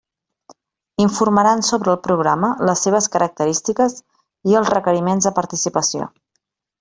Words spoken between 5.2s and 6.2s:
de participació.